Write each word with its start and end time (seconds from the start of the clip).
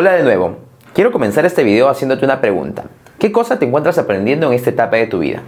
Hola 0.00 0.12
de 0.12 0.22
nuevo. 0.22 0.58
Quiero 0.94 1.10
comenzar 1.10 1.44
este 1.44 1.64
video 1.64 1.88
haciéndote 1.88 2.24
una 2.24 2.40
pregunta. 2.40 2.84
¿Qué 3.18 3.32
cosa 3.32 3.58
te 3.58 3.66
encuentras 3.66 3.98
aprendiendo 3.98 4.46
en 4.46 4.52
esta 4.52 4.70
etapa 4.70 4.94
de 4.94 5.08
tu 5.08 5.18
vida? 5.18 5.42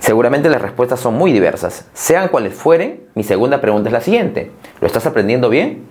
Seguramente 0.00 0.50
las 0.50 0.60
respuestas 0.60 1.00
son 1.00 1.14
muy 1.14 1.32
diversas. 1.32 1.86
Sean 1.94 2.28
cuales 2.28 2.52
fueren, 2.52 3.04
mi 3.14 3.22
segunda 3.22 3.62
pregunta 3.62 3.88
es 3.88 3.94
la 3.94 4.02
siguiente. 4.02 4.50
¿Lo 4.82 4.86
estás 4.86 5.06
aprendiendo 5.06 5.48
bien? 5.48 5.82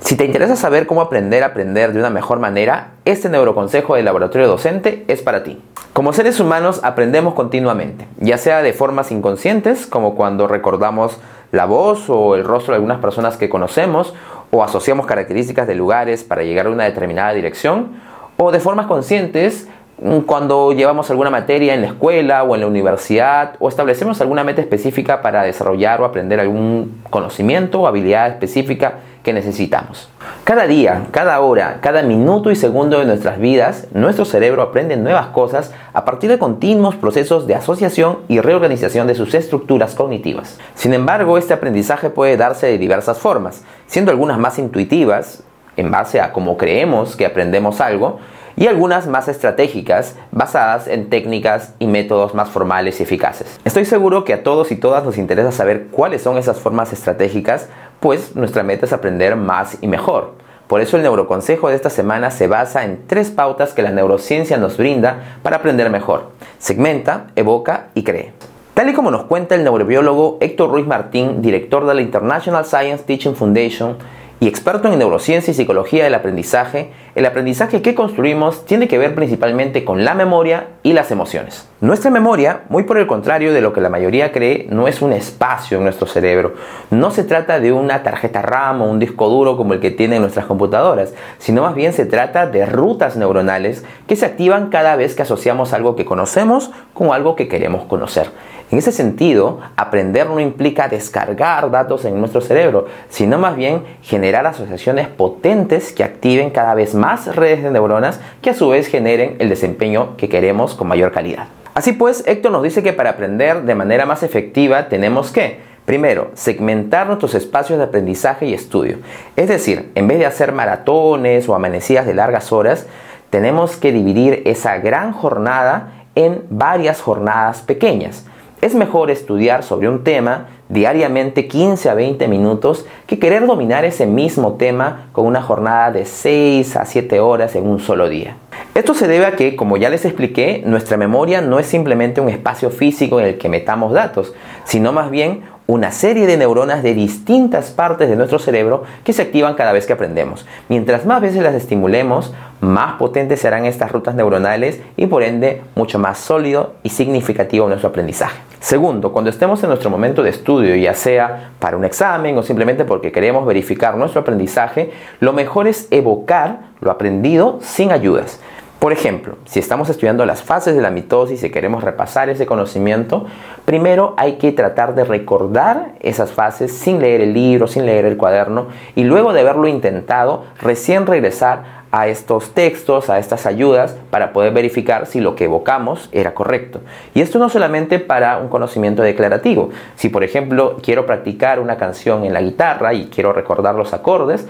Si 0.00 0.16
te 0.16 0.24
interesa 0.24 0.56
saber 0.56 0.86
cómo 0.86 1.02
aprender 1.02 1.42
a 1.42 1.48
aprender 1.48 1.92
de 1.92 1.98
una 1.98 2.08
mejor 2.08 2.38
manera, 2.38 2.92
este 3.04 3.28
neuroconsejo 3.28 3.96
del 3.96 4.06
laboratorio 4.06 4.48
docente 4.48 5.04
es 5.06 5.20
para 5.20 5.44
ti. 5.44 5.60
Como 5.92 6.14
seres 6.14 6.40
humanos 6.40 6.80
aprendemos 6.82 7.34
continuamente, 7.34 8.08
ya 8.16 8.38
sea 8.38 8.62
de 8.62 8.72
formas 8.72 9.12
inconscientes, 9.12 9.86
como 9.86 10.14
cuando 10.14 10.48
recordamos 10.48 11.18
la 11.52 11.66
voz 11.66 12.08
o 12.08 12.34
el 12.36 12.44
rostro 12.44 12.72
de 12.72 12.76
algunas 12.76 13.00
personas 13.00 13.36
que 13.36 13.48
conocemos, 13.48 14.14
o 14.50 14.62
asociamos 14.62 15.06
características 15.06 15.66
de 15.66 15.74
lugares 15.74 16.24
para 16.24 16.42
llegar 16.42 16.66
a 16.66 16.70
una 16.70 16.84
determinada 16.84 17.32
dirección, 17.32 18.00
o 18.36 18.52
de 18.52 18.60
formas 18.60 18.86
conscientes 18.86 19.68
mm, 20.02 20.20
cuando 20.20 20.72
llevamos 20.72 21.10
alguna 21.10 21.30
materia 21.30 21.74
en 21.74 21.82
la 21.82 21.88
escuela 21.88 22.42
o 22.42 22.54
en 22.54 22.60
la 22.60 22.66
universidad, 22.66 23.54
o 23.58 23.68
establecemos 23.68 24.20
alguna 24.20 24.44
meta 24.44 24.60
específica 24.60 25.22
para 25.22 25.42
desarrollar 25.42 26.00
o 26.00 26.04
aprender 26.04 26.40
algún 26.40 27.02
conocimiento 27.10 27.80
o 27.80 27.86
habilidad 27.86 28.28
específica 28.28 28.94
que 29.22 29.32
necesitamos. 29.32 30.08
Cada 30.46 30.68
día, 30.68 31.08
cada 31.10 31.40
hora, 31.40 31.80
cada 31.80 32.02
minuto 32.02 32.52
y 32.52 32.54
segundo 32.54 33.00
de 33.00 33.04
nuestras 33.04 33.40
vidas, 33.40 33.88
nuestro 33.92 34.24
cerebro 34.24 34.62
aprende 34.62 34.96
nuevas 34.96 35.26
cosas 35.30 35.72
a 35.92 36.04
partir 36.04 36.30
de 36.30 36.38
continuos 36.38 36.94
procesos 36.94 37.48
de 37.48 37.56
asociación 37.56 38.18
y 38.28 38.38
reorganización 38.38 39.08
de 39.08 39.16
sus 39.16 39.34
estructuras 39.34 39.96
cognitivas. 39.96 40.60
Sin 40.76 40.94
embargo, 40.94 41.36
este 41.36 41.52
aprendizaje 41.52 42.10
puede 42.10 42.36
darse 42.36 42.68
de 42.68 42.78
diversas 42.78 43.18
formas, 43.18 43.64
siendo 43.88 44.12
algunas 44.12 44.38
más 44.38 44.60
intuitivas, 44.60 45.42
en 45.76 45.90
base 45.90 46.20
a 46.20 46.32
cómo 46.32 46.56
creemos 46.56 47.16
que 47.16 47.26
aprendemos 47.26 47.80
algo, 47.80 48.20
y 48.56 48.68
algunas 48.68 49.06
más 49.06 49.28
estratégicas 49.28 50.16
basadas 50.32 50.88
en 50.88 51.10
técnicas 51.10 51.74
y 51.78 51.86
métodos 51.86 52.34
más 52.34 52.48
formales 52.48 53.00
y 53.00 53.02
eficaces. 53.02 53.60
Estoy 53.64 53.84
seguro 53.84 54.24
que 54.24 54.32
a 54.32 54.42
todos 54.42 54.72
y 54.72 54.76
todas 54.76 55.04
nos 55.04 55.18
interesa 55.18 55.52
saber 55.52 55.88
cuáles 55.90 56.22
son 56.22 56.38
esas 56.38 56.58
formas 56.58 56.92
estratégicas 56.92 57.68
pues 58.00 58.36
nuestra 58.36 58.62
meta 58.62 58.86
es 58.86 58.92
aprender 58.92 59.36
más 59.36 59.78
y 59.80 59.88
mejor. 59.88 60.32
Por 60.66 60.80
eso 60.80 60.96
el 60.96 61.04
neuroconsejo 61.04 61.68
de 61.68 61.76
esta 61.76 61.90
semana 61.90 62.30
se 62.30 62.48
basa 62.48 62.84
en 62.84 63.06
tres 63.06 63.30
pautas 63.30 63.72
que 63.72 63.82
la 63.82 63.92
neurociencia 63.92 64.56
nos 64.56 64.76
brinda 64.76 65.38
para 65.42 65.56
aprender 65.56 65.90
mejor. 65.90 66.30
Segmenta, 66.58 67.28
evoca 67.36 67.88
y 67.94 68.02
cree. 68.02 68.32
Tal 68.74 68.90
y 68.90 68.92
como 68.92 69.10
nos 69.10 69.24
cuenta 69.24 69.54
el 69.54 69.64
neurobiólogo 69.64 70.38
Héctor 70.40 70.70
Ruiz 70.70 70.86
Martín, 70.86 71.40
director 71.40 71.86
de 71.86 71.94
la 71.94 72.02
International 72.02 72.64
Science 72.66 73.04
Teaching 73.04 73.34
Foundation, 73.34 73.96
y 74.38 74.48
experto 74.48 74.92
en 74.92 74.98
neurociencia 74.98 75.50
y 75.50 75.54
psicología 75.54 76.04
del 76.04 76.14
aprendizaje, 76.14 76.90
el 77.14 77.24
aprendizaje 77.24 77.80
que 77.80 77.94
construimos 77.94 78.66
tiene 78.66 78.86
que 78.86 78.98
ver 78.98 79.14
principalmente 79.14 79.84
con 79.84 80.04
la 80.04 80.14
memoria 80.14 80.66
y 80.82 80.92
las 80.92 81.10
emociones. 81.10 81.66
Nuestra 81.80 82.10
memoria, 82.10 82.62
muy 82.68 82.82
por 82.82 82.98
el 82.98 83.06
contrario 83.06 83.54
de 83.54 83.62
lo 83.62 83.72
que 83.72 83.80
la 83.80 83.88
mayoría 83.88 84.32
cree, 84.32 84.66
no 84.68 84.88
es 84.88 85.00
un 85.00 85.14
espacio 85.14 85.78
en 85.78 85.84
nuestro 85.84 86.06
cerebro. 86.06 86.54
No 86.90 87.10
se 87.10 87.24
trata 87.24 87.60
de 87.60 87.72
una 87.72 88.02
tarjeta 88.02 88.42
RAM 88.42 88.82
o 88.82 88.90
un 88.90 88.98
disco 88.98 89.28
duro 89.30 89.56
como 89.56 89.72
el 89.72 89.80
que 89.80 89.90
tienen 89.90 90.20
nuestras 90.20 90.44
computadoras, 90.44 91.14
sino 91.38 91.62
más 91.62 91.74
bien 91.74 91.94
se 91.94 92.04
trata 92.04 92.46
de 92.46 92.66
rutas 92.66 93.16
neuronales 93.16 93.84
que 94.06 94.16
se 94.16 94.26
activan 94.26 94.68
cada 94.68 94.96
vez 94.96 95.14
que 95.14 95.22
asociamos 95.22 95.72
algo 95.72 95.96
que 95.96 96.04
conocemos 96.04 96.70
con 96.92 97.12
algo 97.12 97.36
que 97.36 97.48
queremos 97.48 97.84
conocer. 97.84 98.30
En 98.70 98.78
ese 98.78 98.90
sentido, 98.90 99.60
aprender 99.76 100.28
no 100.28 100.40
implica 100.40 100.88
descargar 100.88 101.70
datos 101.70 102.04
en 102.04 102.18
nuestro 102.18 102.40
cerebro, 102.40 102.86
sino 103.08 103.38
más 103.38 103.54
bien 103.54 103.82
generar 104.02 104.44
asociaciones 104.46 105.06
potentes 105.06 105.92
que 105.92 106.02
activen 106.02 106.50
cada 106.50 106.74
vez 106.74 106.94
más 106.94 107.36
redes 107.36 107.62
de 107.62 107.70
neuronas 107.70 108.20
que 108.42 108.50
a 108.50 108.54
su 108.54 108.68
vez 108.68 108.88
generen 108.88 109.36
el 109.38 109.48
desempeño 109.48 110.16
que 110.16 110.28
queremos 110.28 110.74
con 110.74 110.88
mayor 110.88 111.12
calidad. 111.12 111.46
Así 111.74 111.92
pues, 111.92 112.24
Héctor 112.26 112.50
nos 112.50 112.64
dice 112.64 112.82
que 112.82 112.92
para 112.92 113.10
aprender 113.10 113.62
de 113.62 113.74
manera 113.76 114.04
más 114.04 114.22
efectiva 114.22 114.88
tenemos 114.88 115.30
que 115.30 115.76
Primero, 115.86 116.32
segmentar 116.34 117.06
nuestros 117.06 117.36
espacios 117.36 117.78
de 117.78 117.84
aprendizaje 117.84 118.46
y 118.46 118.54
estudio. 118.54 118.98
Es 119.36 119.46
decir, 119.46 119.92
en 119.94 120.08
vez 120.08 120.18
de 120.18 120.26
hacer 120.26 120.50
maratones 120.50 121.48
o 121.48 121.54
amanecidas 121.54 122.06
de 122.06 122.14
largas 122.14 122.50
horas, 122.50 122.88
tenemos 123.30 123.76
que 123.76 123.92
dividir 123.92 124.42
esa 124.46 124.78
gran 124.78 125.12
jornada 125.12 126.08
en 126.16 126.42
varias 126.50 127.00
jornadas 127.00 127.62
pequeñas. 127.62 128.26
Es 128.66 128.74
mejor 128.74 129.12
estudiar 129.12 129.62
sobre 129.62 129.88
un 129.88 130.02
tema 130.02 130.48
diariamente 130.68 131.46
15 131.46 131.88
a 131.88 131.94
20 131.94 132.26
minutos 132.26 132.84
que 133.06 133.20
querer 133.20 133.46
dominar 133.46 133.84
ese 133.84 134.06
mismo 134.06 134.54
tema 134.54 135.06
con 135.12 135.24
una 135.24 135.40
jornada 135.40 135.92
de 135.92 136.04
6 136.04 136.74
a 136.74 136.84
7 136.84 137.20
horas 137.20 137.54
en 137.54 137.68
un 137.68 137.78
solo 137.78 138.08
día. 138.08 138.38
Esto 138.74 138.92
se 138.94 139.06
debe 139.06 139.26
a 139.26 139.36
que, 139.36 139.54
como 139.54 139.76
ya 139.76 139.88
les 139.88 140.04
expliqué, 140.04 140.64
nuestra 140.66 140.96
memoria 140.96 141.40
no 141.40 141.60
es 141.60 141.66
simplemente 141.66 142.20
un 142.20 142.28
espacio 142.28 142.70
físico 142.70 143.20
en 143.20 143.26
el 143.26 143.38
que 143.38 143.48
metamos 143.48 143.92
datos, 143.92 144.34
sino 144.64 144.92
más 144.92 145.12
bien 145.12 145.42
una 145.66 145.90
serie 145.90 146.26
de 146.26 146.36
neuronas 146.36 146.82
de 146.82 146.94
distintas 146.94 147.70
partes 147.70 148.08
de 148.08 148.16
nuestro 148.16 148.38
cerebro 148.38 148.84
que 149.04 149.12
se 149.12 149.22
activan 149.22 149.54
cada 149.54 149.72
vez 149.72 149.86
que 149.86 149.92
aprendemos. 149.92 150.46
Mientras 150.68 151.06
más 151.06 151.20
veces 151.20 151.42
las 151.42 151.54
estimulemos, 151.54 152.32
más 152.60 152.94
potentes 152.94 153.40
serán 153.40 153.64
estas 153.66 153.90
rutas 153.90 154.14
neuronales 154.14 154.80
y 154.96 155.06
por 155.06 155.22
ende 155.22 155.62
mucho 155.74 155.98
más 155.98 156.18
sólido 156.18 156.74
y 156.82 156.90
significativo 156.90 157.66
nuestro 157.68 157.88
aprendizaje. 157.88 158.38
Segundo, 158.60 159.12
cuando 159.12 159.30
estemos 159.30 159.62
en 159.62 159.68
nuestro 159.68 159.90
momento 159.90 160.22
de 160.22 160.30
estudio, 160.30 160.74
ya 160.76 160.94
sea 160.94 161.50
para 161.58 161.76
un 161.76 161.84
examen 161.84 162.38
o 162.38 162.42
simplemente 162.42 162.84
porque 162.84 163.12
queremos 163.12 163.46
verificar 163.46 163.96
nuestro 163.96 164.20
aprendizaje, 164.22 164.92
lo 165.20 165.32
mejor 165.32 165.66
es 165.66 165.88
evocar 165.90 166.60
lo 166.80 166.90
aprendido 166.90 167.58
sin 167.60 167.92
ayudas. 167.92 168.40
Por 168.78 168.92
ejemplo, 168.92 169.38
si 169.46 169.58
estamos 169.58 169.88
estudiando 169.88 170.26
las 170.26 170.42
fases 170.42 170.76
de 170.76 170.82
la 170.82 170.90
mitosis 170.90 171.42
y 171.42 171.50
queremos 171.50 171.82
repasar 171.82 172.28
ese 172.28 172.44
conocimiento, 172.44 173.24
primero 173.64 174.12
hay 174.18 174.34
que 174.34 174.52
tratar 174.52 174.94
de 174.94 175.04
recordar 175.04 175.94
esas 176.00 176.30
fases 176.30 176.72
sin 176.72 177.00
leer 177.00 177.22
el 177.22 177.32
libro, 177.32 177.68
sin 177.68 177.86
leer 177.86 178.04
el 178.04 178.18
cuaderno 178.18 178.66
y 178.94 179.04
luego 179.04 179.32
de 179.32 179.40
haberlo 179.40 179.66
intentado, 179.66 180.44
recién 180.60 181.06
regresar 181.06 181.86
a 181.90 182.08
estos 182.08 182.52
textos, 182.52 183.08
a 183.08 183.18
estas 183.18 183.46
ayudas, 183.46 183.96
para 184.10 184.34
poder 184.34 184.52
verificar 184.52 185.06
si 185.06 185.20
lo 185.20 185.34
que 185.36 185.44
evocamos 185.44 186.10
era 186.12 186.34
correcto. 186.34 186.80
Y 187.14 187.22
esto 187.22 187.38
no 187.38 187.48
solamente 187.48 187.98
para 187.98 188.36
un 188.36 188.48
conocimiento 188.48 189.02
declarativo. 189.02 189.70
Si 189.94 190.10
por 190.10 190.22
ejemplo 190.22 190.76
quiero 190.82 191.06
practicar 191.06 191.60
una 191.60 191.78
canción 191.78 192.24
en 192.24 192.34
la 192.34 192.42
guitarra 192.42 192.92
y 192.92 193.06
quiero 193.06 193.32
recordar 193.32 193.74
los 193.74 193.94
acordes, 193.94 194.46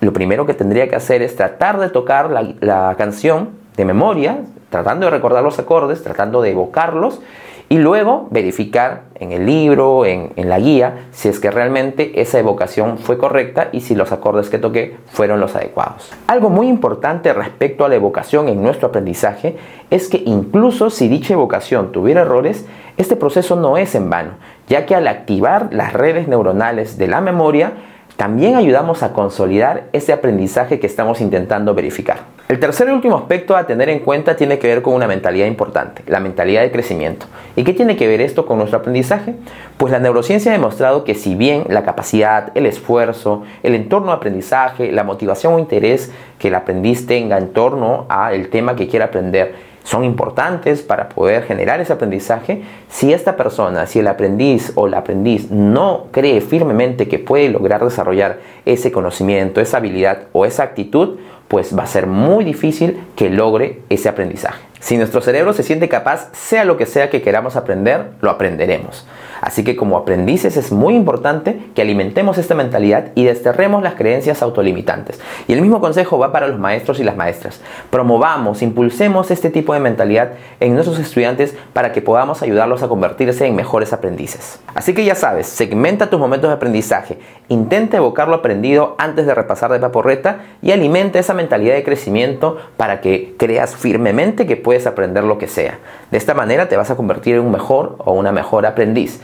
lo 0.00 0.12
primero 0.12 0.46
que 0.46 0.54
tendría 0.54 0.88
que 0.88 0.94
hacer 0.94 1.22
es 1.22 1.34
tratar 1.34 1.80
de 1.80 1.88
tocar 1.88 2.30
la, 2.30 2.54
la 2.60 2.94
canción 2.96 3.63
de 3.76 3.84
memoria, 3.84 4.40
tratando 4.70 5.06
de 5.06 5.10
recordar 5.10 5.42
los 5.42 5.58
acordes, 5.58 6.02
tratando 6.02 6.42
de 6.42 6.50
evocarlos 6.50 7.20
y 7.68 7.78
luego 7.78 8.28
verificar 8.30 9.04
en 9.14 9.32
el 9.32 9.46
libro, 9.46 10.04
en, 10.04 10.32
en, 10.36 10.48
la 10.48 10.58
guía, 10.58 11.06
si 11.12 11.28
es 11.28 11.40
que 11.40 11.50
realmente 11.50 12.20
esa 12.20 12.38
evocación 12.38 12.98
fue 12.98 13.16
correcta 13.16 13.70
y 13.72 13.80
si 13.80 13.94
los 13.94 14.12
acordes 14.12 14.50
que 14.50 14.58
toqué 14.58 14.96
fueron 15.06 15.40
los 15.40 15.56
adecuados. 15.56 16.12
Algo 16.26 16.50
muy 16.50 16.68
importante 16.68 17.32
respecto 17.32 17.84
a 17.84 17.88
la 17.88 17.94
evocación 17.94 18.48
en 18.48 18.62
nuestro 18.62 18.88
aprendizaje 18.88 19.56
es 19.90 20.08
que 20.08 20.22
incluso 20.26 20.90
si 20.90 21.08
dicha 21.08 21.32
evocación 21.32 21.90
tuviera 21.90 22.20
errores, 22.20 22.66
este 22.96 23.16
proceso 23.16 23.56
no 23.56 23.78
es 23.78 23.94
en 23.94 24.10
vano, 24.10 24.32
ya 24.68 24.84
que 24.86 24.94
al 24.94 25.08
activar 25.08 25.68
las 25.72 25.94
redes 25.94 26.28
neuronales 26.28 26.98
de 26.98 27.08
la 27.08 27.20
memoria, 27.20 27.72
también 28.16 28.54
ayudamos 28.54 29.02
a 29.02 29.12
consolidar 29.12 29.84
ese 29.92 30.12
aprendizaje 30.12 30.78
que 30.78 30.86
estamos 30.86 31.20
intentando 31.20 31.74
verificar. 31.74 32.34
El 32.46 32.60
tercer 32.60 32.88
y 32.88 32.92
último 32.92 33.16
aspecto 33.16 33.56
a 33.56 33.66
tener 33.66 33.88
en 33.88 34.00
cuenta 34.00 34.36
tiene 34.36 34.58
que 34.58 34.68
ver 34.68 34.82
con 34.82 34.94
una 34.94 35.06
mentalidad 35.06 35.46
importante, 35.46 36.02
la 36.06 36.20
mentalidad 36.20 36.60
de 36.60 36.70
crecimiento. 36.70 37.26
¿Y 37.56 37.64
qué 37.64 37.72
tiene 37.72 37.96
que 37.96 38.06
ver 38.06 38.20
esto 38.20 38.44
con 38.44 38.58
nuestro 38.58 38.78
aprendizaje? 38.78 39.34
Pues 39.78 39.90
la 39.90 39.98
neurociencia 39.98 40.52
ha 40.52 40.54
demostrado 40.54 41.04
que 41.04 41.14
si 41.14 41.34
bien 41.34 41.64
la 41.68 41.84
capacidad, 41.84 42.52
el 42.54 42.66
esfuerzo, 42.66 43.42
el 43.62 43.74
entorno 43.74 44.08
de 44.08 44.18
aprendizaje, 44.18 44.92
la 44.92 45.04
motivación 45.04 45.54
o 45.54 45.58
interés 45.58 46.12
que 46.38 46.48
el 46.48 46.54
aprendiz 46.54 47.06
tenga 47.06 47.38
en 47.38 47.52
torno 47.52 48.04
al 48.10 48.48
tema 48.48 48.76
que 48.76 48.88
quiera 48.88 49.06
aprender, 49.06 49.54
son 49.84 50.02
importantes 50.02 50.82
para 50.82 51.08
poder 51.08 51.44
generar 51.44 51.80
ese 51.80 51.92
aprendizaje, 51.92 52.62
si 52.88 53.12
esta 53.12 53.36
persona, 53.36 53.86
si 53.86 54.00
el 54.00 54.08
aprendiz 54.08 54.72
o 54.74 54.88
la 54.88 54.98
aprendiz 54.98 55.50
no 55.50 56.06
cree 56.10 56.40
firmemente 56.40 57.06
que 57.06 57.18
puede 57.20 57.50
lograr 57.50 57.84
desarrollar 57.84 58.40
ese 58.64 58.90
conocimiento, 58.90 59.60
esa 59.60 59.76
habilidad 59.76 60.24
o 60.32 60.46
esa 60.46 60.64
actitud, 60.64 61.18
pues 61.48 61.78
va 61.78 61.84
a 61.84 61.86
ser 61.86 62.06
muy 62.06 62.44
difícil 62.44 63.04
que 63.14 63.28
logre 63.28 63.82
ese 63.90 64.08
aprendizaje. 64.08 64.64
Si 64.80 64.96
nuestro 64.96 65.20
cerebro 65.20 65.52
se 65.52 65.62
siente 65.62 65.88
capaz, 65.88 66.30
sea 66.32 66.64
lo 66.64 66.76
que 66.76 66.86
sea 66.86 67.10
que 67.10 67.22
queramos 67.22 67.56
aprender, 67.56 68.10
lo 68.20 68.30
aprenderemos. 68.30 69.06
Así 69.44 69.62
que 69.62 69.76
como 69.76 69.98
aprendices 69.98 70.56
es 70.56 70.72
muy 70.72 70.94
importante 70.94 71.60
que 71.74 71.82
alimentemos 71.82 72.38
esta 72.38 72.54
mentalidad 72.54 73.12
y 73.14 73.24
desterremos 73.24 73.82
las 73.82 73.94
creencias 73.94 74.40
autolimitantes. 74.40 75.20
Y 75.46 75.52
el 75.52 75.60
mismo 75.60 75.82
consejo 75.82 76.18
va 76.18 76.32
para 76.32 76.48
los 76.48 76.58
maestros 76.58 76.98
y 76.98 77.04
las 77.04 77.14
maestras. 77.14 77.60
Promovamos, 77.90 78.62
impulsemos 78.62 79.30
este 79.30 79.50
tipo 79.50 79.74
de 79.74 79.80
mentalidad 79.80 80.32
en 80.60 80.72
nuestros 80.72 80.98
estudiantes 80.98 81.54
para 81.74 81.92
que 81.92 82.00
podamos 82.00 82.40
ayudarlos 82.40 82.82
a 82.82 82.88
convertirse 82.88 83.46
en 83.46 83.54
mejores 83.54 83.92
aprendices. 83.92 84.60
Así 84.74 84.94
que 84.94 85.04
ya 85.04 85.14
sabes, 85.14 85.46
segmenta 85.46 86.08
tus 86.08 86.18
momentos 86.18 86.48
de 86.48 86.54
aprendizaje, 86.54 87.18
intenta 87.48 87.98
evocar 87.98 88.28
lo 88.28 88.36
aprendido 88.36 88.94
antes 88.98 89.26
de 89.26 89.34
repasar 89.34 89.70
de 89.72 89.78
paporreta 89.78 90.40
y 90.62 90.72
alimenta 90.72 91.18
esa 91.18 91.34
mentalidad 91.34 91.74
de 91.74 91.84
crecimiento 91.84 92.58
para 92.76 93.00
que 93.00 93.34
creas 93.38 93.76
firmemente 93.76 94.46
que 94.46 94.56
puedes 94.56 94.86
aprender 94.86 95.24
lo 95.24 95.38
que 95.38 95.48
sea. 95.48 95.78
De 96.10 96.18
esta 96.18 96.34
manera 96.34 96.68
te 96.68 96.76
vas 96.76 96.90
a 96.90 96.96
convertir 96.96 97.36
en 97.36 97.42
un 97.42 97.52
mejor 97.52 97.96
o 97.98 98.12
una 98.12 98.32
mejor 98.32 98.66
aprendiz. 98.66 99.20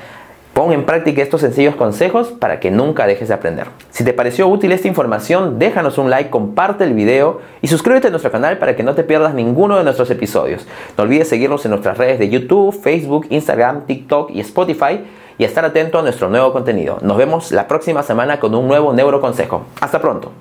Pon 0.53 0.73
en 0.73 0.85
práctica 0.85 1.23
estos 1.23 1.43
sencillos 1.43 1.77
consejos 1.77 2.29
para 2.29 2.59
que 2.59 2.73
nunca 2.73 3.07
dejes 3.07 3.29
de 3.29 3.35
aprender. 3.35 3.69
Si 3.91 4.03
te 4.03 4.13
pareció 4.13 4.49
útil 4.49 4.73
esta 4.73 4.89
información, 4.89 5.61
déjanos 5.61 5.97
un 5.97 6.11
like, 6.11 6.29
comparte 6.29 6.83
el 6.83 6.93
video 6.93 7.41
y 7.63 7.69
suscríbete 7.69 8.09
a 8.09 8.11
nuestro 8.11 8.33
canal 8.33 8.59
para 8.59 8.75
que 8.75 8.83
no 8.83 8.97
te 8.97 9.05
pierdas 9.05 9.33
ninguno 9.33 9.79
de 9.79 9.85
nuestros 9.85 10.11
episodios. 10.11 10.67
No 10.99 11.05
olvides 11.05 11.29
seguirnos 11.29 11.65
en 11.65 11.71
nuestras 11.71 11.97
redes 11.99 12.19
de 12.19 12.29
YouTube, 12.29 12.79
Facebook, 12.83 13.29
Instagram, 13.31 13.87
TikTok 13.87 14.33
y 14.33 14.41
Spotify 14.41 15.01
y 15.41 15.45
estar 15.45 15.65
atento 15.65 15.99
a 15.99 16.03
nuestro 16.03 16.29
nuevo 16.29 16.53
contenido. 16.53 16.99
Nos 17.01 17.17
vemos 17.17 17.51
la 17.51 17.67
próxima 17.67 18.03
semana 18.03 18.39
con 18.39 18.55
un 18.55 18.69
nuevo 18.69 18.93
neuroconsejo. 18.93 19.65
Hasta 19.81 19.99
pronto. 19.99 20.33